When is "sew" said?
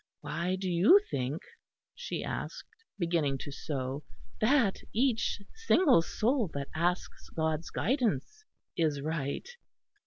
3.51-4.03